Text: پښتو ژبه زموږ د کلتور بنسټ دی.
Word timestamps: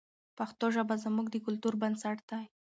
پښتو 0.37 0.65
ژبه 0.75 0.95
زموږ 1.03 1.27
د 1.31 1.35
کلتور 1.45 1.73
بنسټ 1.81 2.17
دی. 2.29 2.43